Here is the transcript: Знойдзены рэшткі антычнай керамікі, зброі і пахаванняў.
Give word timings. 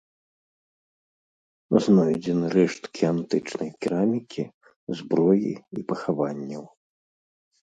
Знойдзены 1.87 2.47
рэшткі 2.55 3.03
антычнай 3.13 3.69
керамікі, 3.87 4.43
зброі 5.03 5.51
і 5.81 5.89
пахаванняў. 5.93 6.63